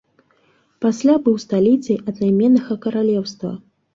Пасля 0.85 1.15
быў 1.27 1.35
сталіцай 1.43 1.97
аднайменнага 2.11 2.79
каралеўства. 2.87 3.55